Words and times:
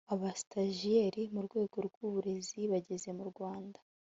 abastajiyeri 0.13 1.23
mu 1.33 1.41
rwego 1.47 1.77
rw'uburezi 1.87 2.59
bageze 2.71 3.09
mu 3.17 3.23
rwanda 3.31 3.79